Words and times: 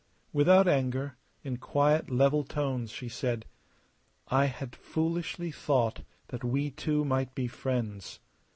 Without 0.33 0.67
anger, 0.67 1.15
in 1.43 1.57
quiet, 1.57 2.09
level 2.09 2.43
tones 2.43 2.89
she 2.89 3.07
said: 3.07 3.45
"I 4.29 4.45
had 4.45 4.75
foolishly 4.75 5.51
thought 5.51 6.01
that 6.29 6.43
we 6.43 6.71
two 6.71 7.05
might 7.05 7.35
be 7.35 7.45
friends. 7.45 8.19